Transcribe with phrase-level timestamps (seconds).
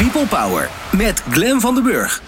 [0.00, 2.22] People Power met Glen van den Burg.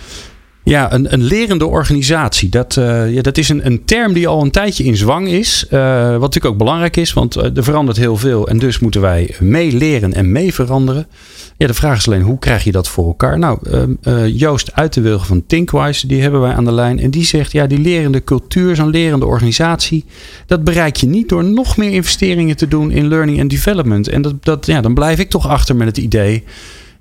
[0.64, 2.48] Ja, een, een lerende organisatie.
[2.48, 5.66] Dat, uh, ja, dat is een, een term die al een tijdje in zwang is.
[5.70, 8.48] Uh, wat natuurlijk ook belangrijk is, want uh, er verandert heel veel.
[8.48, 11.06] En dus moeten wij mee leren en mee veranderen.
[11.56, 13.38] Ja, de vraag is alleen, hoe krijg je dat voor elkaar?
[13.38, 13.58] Nou,
[14.26, 16.98] Joost uit van Thinkwise, die hebben wij aan de lijn.
[16.98, 20.04] En die zegt, ja, die lerende cultuur, zo'n lerende organisatie...
[20.46, 24.08] dat bereik je niet door nog meer investeringen te doen in learning and development.
[24.08, 26.44] En dat, dat, ja, dan blijf ik toch achter met het idee...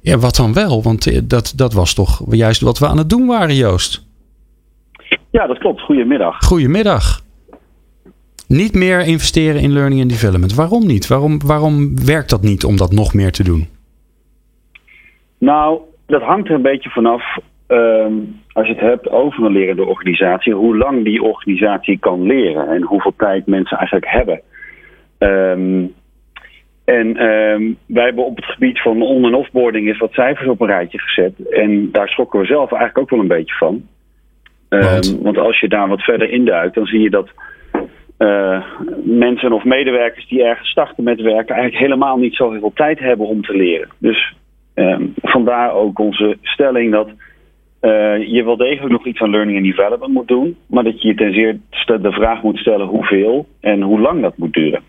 [0.02, 0.84] Ja, wat dan wel?
[0.84, 4.10] Want eh, dat, dat was toch juist wat we aan het doen waren, Joost?
[5.30, 5.82] Ja, dat klopt.
[5.82, 6.46] Goedemiddag.
[6.46, 7.22] Goedemiddag.
[8.48, 10.56] Niet meer investeren in learning and development.
[10.56, 11.08] Waarom niet?
[11.08, 13.68] Waarom, waarom werkt dat niet om dat nog meer te doen?
[15.38, 17.38] Nou, dat hangt er een beetje vanaf.
[17.68, 22.68] Um, als je het hebt over een lerende organisatie, hoe lang die organisatie kan leren
[22.68, 24.42] en hoeveel tijd mensen eigenlijk hebben.
[25.18, 25.94] Um,
[26.86, 30.62] en um, wij hebben op het gebied van on- en offboarding eens wat cijfers op
[30.62, 31.50] een rijtje gezet.
[31.50, 33.84] En daar schrokken we zelf eigenlijk ook wel een beetje van.
[34.70, 37.30] Um, want als je daar wat verder induikt, dan zie je dat
[38.18, 38.64] uh,
[39.04, 43.00] mensen of medewerkers die ergens starten met werken eigenlijk helemaal niet zo heel veel tijd
[43.00, 43.90] hebben om te leren.
[43.98, 44.34] Dus
[44.76, 47.08] um, vandaar ook onze stelling dat
[47.82, 51.08] uh, je wel degelijk nog iets aan learning and development moet doen, maar dat je
[51.08, 54.82] je ten zeerste de vraag moet stellen hoeveel en hoe lang dat moet duren.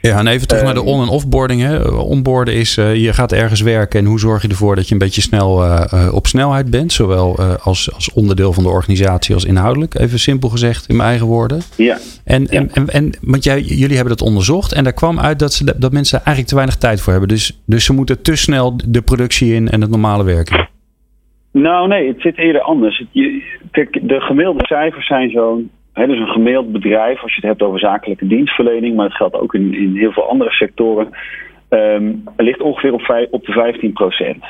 [0.00, 1.60] Ja, en even terug naar de on- en offboarding.
[1.60, 1.88] Hè.
[1.88, 4.98] Onboarden is, uh, je gaat ergens werken en hoe zorg je ervoor dat je een
[4.98, 6.92] beetje snel uh, op snelheid bent.
[6.92, 9.98] Zowel als, als onderdeel van de organisatie als inhoudelijk.
[9.98, 11.60] Even simpel gezegd in mijn eigen woorden.
[11.76, 11.98] Ja.
[12.24, 12.58] En, ja.
[12.58, 15.78] en, en, en want jij, jullie hebben dat onderzocht en daar kwam uit dat, ze,
[15.78, 17.28] dat mensen eigenlijk te weinig tijd voor hebben.
[17.30, 20.68] Dus, dus ze moeten te snel de productie in en het normale werken.
[21.52, 23.04] Nou nee, het zit eerder anders.
[23.10, 27.50] Je, kijk, de gemiddelde cijfers zijn zo'n He, dus een gemiddeld bedrijf, als je het
[27.50, 31.08] hebt over zakelijke dienstverlening, maar het geldt ook in, in heel veel andere sectoren,
[31.68, 34.44] um, ligt ongeveer op, op de 15 procent.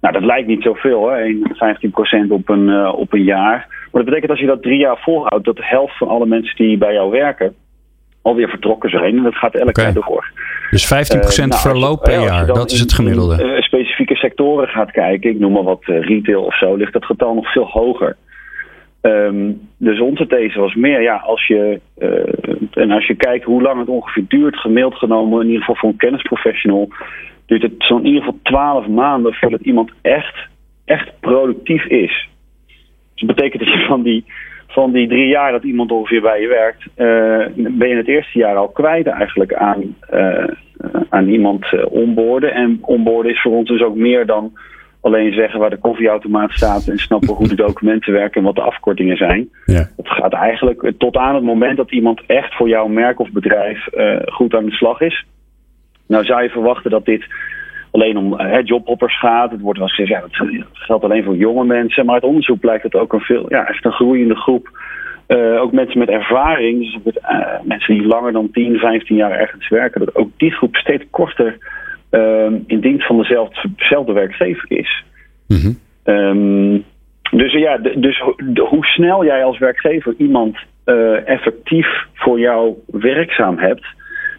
[0.00, 1.38] Nou, dat lijkt niet zoveel, hè?
[1.42, 3.66] 15 procent op, een, uh, op een jaar.
[3.68, 6.56] Maar dat betekent als je dat drie jaar volhoudt, dat de helft van alle mensen
[6.56, 7.54] die bij jou werken
[8.22, 9.16] alweer vertrokken zijn.
[9.16, 9.84] En dat gaat elk okay.
[9.84, 10.32] jaar door.
[10.70, 13.42] Dus 15 procent uh, nou, verloop per jaar, dat is het gemiddelde.
[13.42, 17.04] In, uh, specifieke sectoren gaat kijken, ik noem maar wat retail of zo, ligt dat
[17.04, 18.16] getal nog veel hoger.
[19.76, 23.78] Dus onze these was meer, ja, als je, uh, en als je kijkt hoe lang
[23.78, 26.88] het ongeveer duurt, gemiddeld genomen, in ieder geval voor een kennisprofessional,
[27.46, 30.48] duurt het zo'n in ieder geval 12 maanden voordat iemand echt,
[30.84, 32.28] echt productief is.
[33.14, 34.24] Dus dat betekent dat je van die,
[34.66, 38.38] van die drie jaar dat iemand ongeveer bij je werkt, uh, ben je het eerste
[38.38, 40.48] jaar al kwijt eigenlijk aan, uh,
[41.08, 42.54] aan iemand onboorden.
[42.54, 44.52] En onboorden is voor ons dus ook meer dan
[45.04, 48.60] alleen zeggen waar de koffieautomaat staat en snappen hoe de documenten werken en wat de
[48.60, 49.48] afkortingen zijn.
[49.64, 49.88] Ja.
[49.96, 53.86] Het gaat eigenlijk tot aan het moment dat iemand echt voor jouw merk of bedrijf
[53.94, 55.26] uh, goed aan de slag is.
[56.06, 57.24] Nou zou je verwachten dat dit
[57.90, 59.50] alleen om uh, jobhoppers gaat.
[59.50, 62.04] Het wordt wel gezegd, ja, dat geldt alleen voor jonge mensen.
[62.04, 64.68] Maar uit onderzoek blijkt dat ook een veel, ja, echt een groeiende groep.
[65.28, 67.20] Uh, ook mensen met ervaring, dus met,
[67.62, 71.58] mensen die langer dan 10, 15 jaar ergens werken, dat ook die groep steeds korter
[72.14, 75.04] uh, in dienst van dezelfde, dezelfde werkgever is.
[75.46, 75.78] Mm -hmm.
[76.04, 76.84] um,
[77.30, 83.58] dus ja, dus de, hoe snel jij als werkgever iemand uh, effectief voor jou werkzaam
[83.58, 83.86] hebt,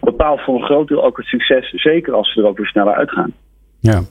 [0.02, 2.94] bepaalt voor een groot deel ook het succes, zeker als ze er ook weer sneller
[2.94, 3.34] uitgaan.
[3.80, 4.02] Ja.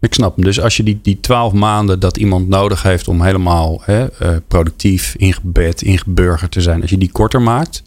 [0.00, 0.44] Ik snap hem.
[0.44, 4.36] Dus als je die, die twaalf maanden dat iemand nodig heeft om helemaal hè, uh,
[4.48, 7.82] productief, ingebed, ingeburgerd te zijn, als je die korter maakt,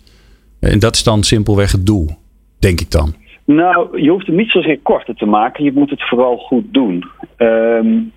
[0.60, 2.10] en dat is dan simpelweg het doel,
[2.60, 3.16] denk ik dan.
[3.48, 5.64] Nou, je hoeft het niet zozeer korter te maken.
[5.64, 7.04] Je moet het vooral goed doen.
[7.38, 8.12] Um,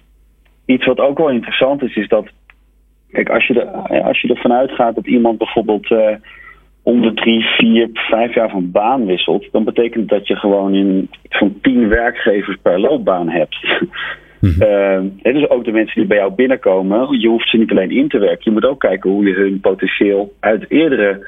[0.64, 2.26] iets wat ook wel interessant is, is dat...
[3.10, 5.90] Kijk, als je, er, als je ervan uitgaat dat iemand bijvoorbeeld...
[5.90, 6.14] Uh,
[6.82, 9.48] om de drie, vier, vijf jaar van baan wisselt...
[9.52, 13.56] dan betekent dat je gewoon in van tien werkgevers per loopbaan hebt.
[14.40, 14.62] Mm-hmm.
[15.22, 17.20] uh, dus ook de mensen die bij jou binnenkomen...
[17.20, 18.40] je hoeft ze niet alleen in te werken.
[18.44, 21.26] Je moet ook kijken hoe je hun potentieel uit eerdere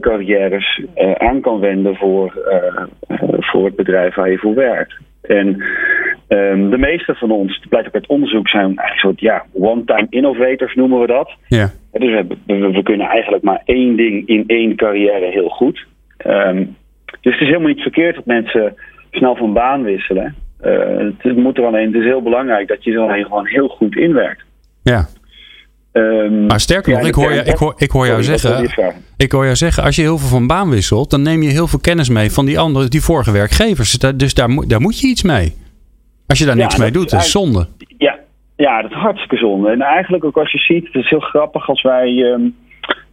[0.00, 4.94] carrières uh, aan kan wenden voor, uh, voor het bedrijf waar je voor werkt.
[5.22, 5.46] En
[6.28, 10.06] um, de meeste van ons, het blijkt ook uit onderzoek, zijn eigenlijk soort ja, one-time
[10.10, 11.30] innovators noemen we dat.
[11.46, 11.70] Ja.
[11.92, 15.86] Dus we, we, we, kunnen eigenlijk maar één ding in één carrière heel goed.
[16.26, 16.76] Um,
[17.20, 18.74] dus het is helemaal niet verkeerd dat mensen
[19.10, 20.34] snel van baan wisselen.
[21.18, 23.96] het moet er alleen, het is heel belangrijk dat je er alleen gewoon heel goed
[23.96, 24.44] inwerkt.
[24.82, 25.06] Ja.
[25.92, 28.70] Um, maar sterker nog, ik, hoor je, ik, hoor, ik hoor jou zeggen.
[29.16, 31.66] Ik hoor jou zeggen, als je heel veel van baan wisselt, dan neem je heel
[31.66, 33.98] veel kennis mee van die andere, die vorige werkgevers.
[33.98, 35.54] Dus daar, daar moet je iets mee.
[36.26, 37.66] Als je daar ja, niks mee doet, dat is zonde.
[37.98, 38.18] Ja,
[38.56, 39.70] ja, dat is hartstikke zonde.
[39.70, 42.56] En eigenlijk ook als je ziet, het is heel grappig als wij um,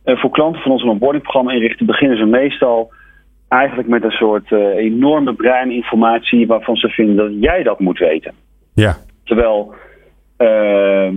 [0.04, 2.92] voor klanten van ons een onboardingprogramma inrichten, beginnen ze meestal
[3.48, 8.34] eigenlijk met een soort uh, enorme breininformatie waarvan ze vinden dat jij dat moet weten.
[8.74, 8.98] Ja.
[9.24, 9.74] Terwijl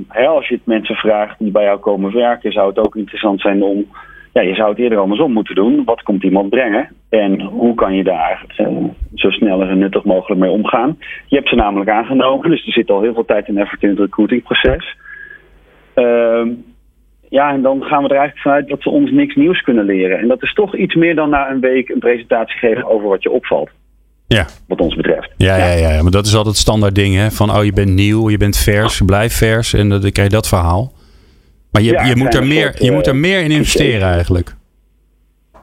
[0.09, 3.41] hè, als je het mensen vraagt die bij jou komen werken, zou het ook interessant
[3.41, 3.87] zijn om
[4.33, 5.85] ja, je zou het eerder andersom moeten doen.
[5.85, 6.89] Wat komt iemand brengen?
[7.09, 8.85] En hoe kan je daar uh,
[9.15, 10.99] zo snel en nuttig mogelijk mee omgaan?
[11.27, 13.89] Je hebt ze namelijk aangenomen, dus er zit al heel veel tijd en effort in
[13.89, 14.97] het recruitingproces.
[15.95, 16.47] Uh,
[17.29, 20.19] ja, en dan gaan we er eigenlijk vanuit dat ze ons niks nieuws kunnen leren.
[20.19, 23.23] En dat is toch iets meer dan na een week een presentatie geven over wat
[23.23, 23.71] je opvalt.
[24.29, 24.47] Ja.
[24.67, 25.31] Wat ons betreft.
[25.37, 26.03] Ja, ja, ja, ja.
[26.03, 27.31] maar dat is altijd standaard ding, hè?
[27.31, 29.73] Van, oh, je bent nieuw, je bent vers, blijf vers.
[29.73, 30.93] En dan krijg je dat verhaal.
[31.71, 34.57] Maar je, je, moet, er meer, je moet er meer in investeren eigenlijk.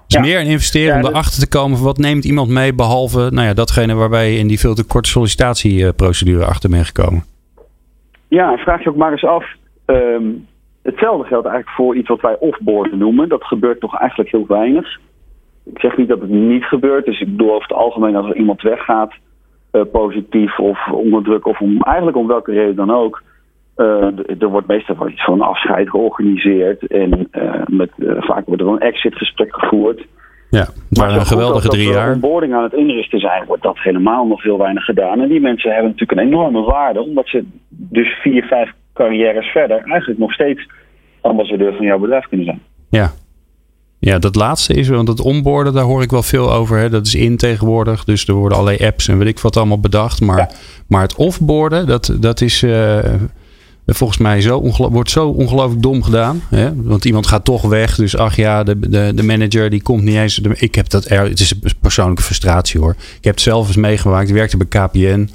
[0.08, 3.48] Dus meer in investeren om erachter te komen van wat neemt iemand mee behalve nou
[3.48, 7.24] ja, datgene waarbij je in die veel te korte sollicitatieprocedure achter bent gekomen.
[8.28, 9.46] Ja, vraag je ook maar eens af.
[9.86, 10.24] Ehm,
[10.84, 13.30] hetzelfde geldt eigenlijk voor iets wat wij offboard noemen.
[13.30, 15.00] Dat gebeurt toch eigenlijk heel weinig.
[15.66, 17.06] Ik zeg niet dat het niet gebeurt.
[17.06, 19.14] Dus ik bedoel over het algemeen als er iemand weggaat,
[19.72, 23.24] uh, positief of onder druk of om, eigenlijk om welke reden dan ook
[23.78, 26.88] uh, er wordt meestal wel iets van afscheid georganiseerd.
[26.88, 30.06] En uh, met, vaak wordt er een exitgesprek gevoerd.
[30.50, 32.14] Ja, maar een geweldige drie jaar.
[32.14, 35.22] Om boarding aan het inrichten zijn, wordt dat helemaal nog veel weinig gedaan.
[35.22, 39.82] En die mensen hebben natuurlijk een enorme waarde, omdat ze dus vier, vijf carrières verder
[39.84, 40.68] eigenlijk nog steeds
[41.22, 42.62] ambassadeur van jouw bedrijf kunnen zijn.
[42.90, 43.12] Ja.
[44.06, 46.78] Ja, dat laatste is, want het onboarden, daar hoor ik wel veel over.
[46.78, 46.90] Hè.
[46.90, 50.22] Dat is in tegenwoordig, dus er worden allerlei apps en weet ik wat allemaal bedacht.
[50.22, 50.50] Maar, ja.
[50.88, 52.64] maar het offboarden, dat, dat is
[53.86, 56.42] volgens mij zo wordt zo ongelooflijk dom gedaan.
[56.50, 56.84] Hè?
[56.84, 57.96] Want iemand gaat toch weg.
[57.96, 60.40] Dus ach ja, de, de, de manager die komt niet eens.
[60.40, 62.96] ik heb dat er, het is een persoonlijke frustratie hoor.
[63.18, 64.30] Ik heb het zelf eens meegemaakt.
[64.30, 65.30] Ik werkte bij KPN.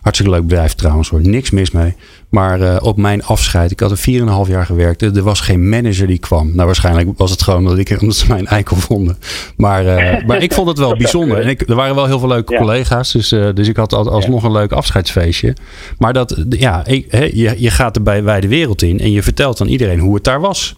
[0.00, 1.20] Hartstikke leuk bedrijf trouwens hoor.
[1.20, 1.94] Niks mis mee.
[2.30, 3.98] Maar uh, op mijn afscheid, ik had er
[4.46, 5.02] 4,5 jaar gewerkt.
[5.02, 6.54] Er was geen manager die kwam.
[6.54, 9.16] Nou, waarschijnlijk was het gewoon dat, ik, omdat ze mijn eikel vonden.
[9.56, 11.40] Maar, uh, maar ik vond het wel bijzonder.
[11.40, 12.58] En ik, er waren wel heel veel leuke ja.
[12.58, 13.12] collega's.
[13.12, 15.56] Dus, uh, dus ik had alsnog een leuk afscheidsfeestje.
[15.98, 18.98] Maar dat, ja, ik, je, je gaat er bij wijde wereld in.
[18.98, 20.76] En je vertelt aan iedereen hoe het daar was.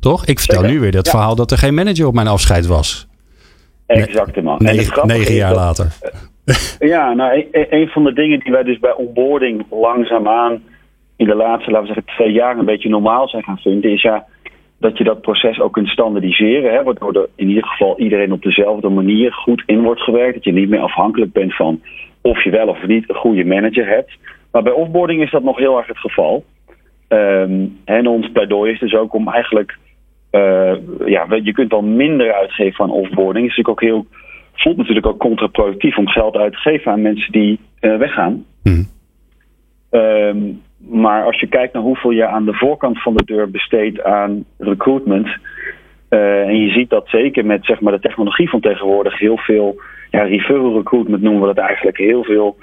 [0.00, 0.26] Toch?
[0.26, 1.10] Ik vertel nu weer dat ja.
[1.10, 3.08] verhaal dat er geen manager op mijn afscheid was.
[3.86, 4.56] Exact, man.
[4.58, 5.92] Negen, negen jaar later.
[6.78, 10.62] Ja, nou, een, een van de dingen die wij dus bij onboarding langzaamaan
[11.16, 14.02] in de laatste, laten we zeggen, twee jaar een beetje normaal zijn gaan vinden, is
[14.02, 14.26] ja
[14.78, 16.72] dat je dat proces ook kunt standaardiseren.
[16.72, 20.34] Hè, waardoor er in ieder geval iedereen op dezelfde manier goed in wordt gewerkt.
[20.34, 21.80] Dat je niet meer afhankelijk bent van
[22.20, 24.18] of je wel of niet een goede manager hebt.
[24.52, 26.44] Maar bij offboarding is dat nog heel erg het geval.
[27.08, 29.78] Um, en ons pleidooi is dus ook om eigenlijk.
[30.32, 30.74] Uh,
[31.04, 33.48] ja, je kunt dan minder uitgeven van offboarding.
[33.48, 34.06] Het is natuurlijk ook heel.
[34.54, 38.44] voelt natuurlijk ook contraproductief om geld uit te geven aan mensen die uh, weggaan.
[38.62, 38.86] Mm.
[39.90, 44.02] Um, maar als je kijkt naar hoeveel je aan de voorkant van de deur besteedt
[44.02, 45.28] aan recruitment.
[46.10, 49.80] Uh, en je ziet dat zeker met zeg maar, de technologie van tegenwoordig heel veel.
[50.10, 51.96] Ja, referral recruitment noemen we dat eigenlijk.
[51.96, 52.56] Heel veel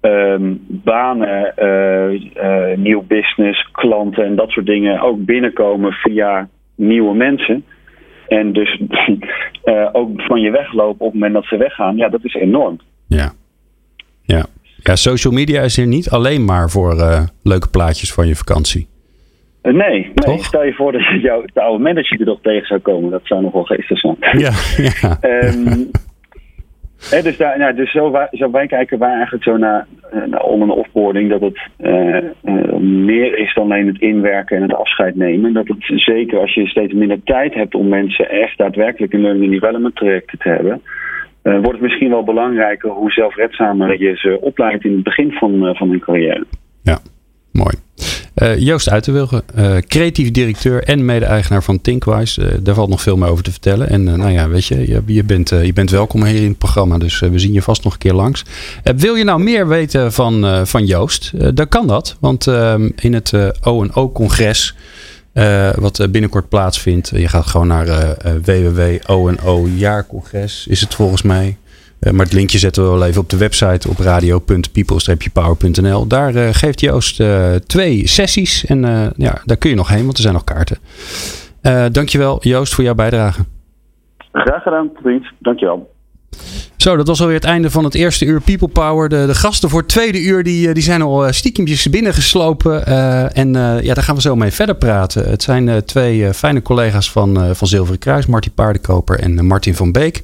[0.00, 7.14] um, banen, uh, uh, nieuw business, klanten en dat soort dingen ook binnenkomen via nieuwe
[7.14, 7.64] mensen.
[8.28, 8.80] En dus
[9.92, 12.78] ook van je weglopen op het moment dat ze weggaan, ja, dat is enorm.
[13.06, 13.32] Ja.
[14.22, 14.44] Ja.
[14.86, 18.86] Ja, social media is hier niet alleen maar voor uh, leuke plaatjes van je vakantie.
[19.62, 20.38] Uh, nee, nee.
[20.38, 23.10] stel je voor dat jouw oude manager er nog tegen zou komen.
[23.10, 24.16] Dat zou nog wel geestig zijn.
[24.20, 24.52] Ja,
[25.00, 25.18] ja.
[25.22, 25.90] um,
[27.10, 29.86] hè, dus daar, nou, dus zo, zo wij kijken wij eigenlijk zo naar,
[30.26, 31.30] naar on- en offboarding.
[31.30, 35.52] Dat het uh, meer is dan alleen het inwerken en het afscheid nemen.
[35.52, 39.52] Dat het zeker als je steeds minder tijd hebt om mensen echt daadwerkelijk een learning
[39.52, 40.82] development traject te hebben
[41.44, 45.68] uh, wordt het misschien wel belangrijker hoe zelfredzamer je ze opleidt in het begin van,
[45.68, 46.44] uh, van hun carrière.
[46.82, 46.98] Ja,
[47.52, 47.74] mooi.
[48.42, 49.42] Uh, Joost Uiterwilgen,
[49.86, 52.62] creatief directeur en mede-eigenaar van Thinkwise.
[52.62, 53.88] daar valt nog veel meer over te vertellen.
[53.88, 56.98] En nou ja, weet je, je, je bent, je bent welkom hier in het programma.
[56.98, 58.44] Dus we zien je vast nog een keer langs.
[58.96, 61.56] wil je nou meer weten van, van Joost?
[61.56, 62.16] dan kan dat.
[62.20, 64.74] Want ehm, in het O&O-congres...
[65.34, 67.08] Uh, wat binnenkort plaatsvindt.
[67.08, 68.10] Je gaat gewoon naar uh,
[68.44, 71.56] www.ono jaarcongres is het volgens mij.
[72.12, 76.06] Maar het linkje zetten we wel even op de website op radio.people-power.nl.
[76.06, 77.22] Daar geeft Joost
[77.66, 78.80] twee sessies en
[79.16, 80.78] ja, daar kun je nog heen, want er zijn nog kaarten.
[81.92, 83.44] dankjewel Joost voor jouw bijdrage.
[84.32, 85.26] Graag gedaan, vriend.
[85.38, 85.93] Dankjewel.
[86.76, 89.08] Zo, dat was alweer het einde van het eerste uur People Power.
[89.08, 92.84] De, de gasten voor het tweede uur die, die zijn al stiekempjes binnengeslopen.
[92.88, 95.30] Uh, en ja, daar gaan we zo mee verder praten.
[95.30, 98.26] Het zijn twee fijne collega's van, van Zilveren Kruis.
[98.26, 100.22] Martin Paardenkoper en Martin van Beek.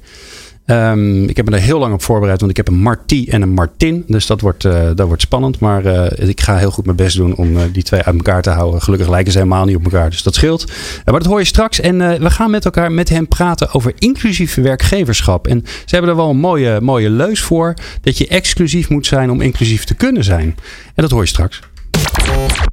[0.71, 3.43] Um, ik heb me er heel lang op voorbereid, want ik heb een Marti en
[3.43, 4.05] een Martin.
[4.07, 5.59] Dus dat wordt, uh, dat wordt spannend.
[5.59, 8.43] Maar uh, ik ga heel goed mijn best doen om uh, die twee uit elkaar
[8.43, 8.83] te houden.
[8.83, 10.65] Gelukkig lijken ze helemaal niet op elkaar, dus dat scheelt.
[11.05, 11.81] maar dat hoor je straks.
[11.81, 15.47] En we gaan met elkaar met hen praten over inclusief werkgeverschap.
[15.47, 17.75] En ze hebben er wel een mooie, mooie leus voor.
[18.01, 20.57] Dat je exclusief moet zijn om inclusief te kunnen zijn.
[20.95, 21.61] En dat hoor je straks.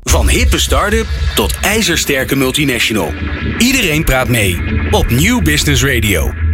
[0.03, 3.13] Van hippe start-up tot ijzersterke multinational.
[3.57, 4.61] Iedereen praat mee
[4.91, 6.46] op Nieuw Business Radio.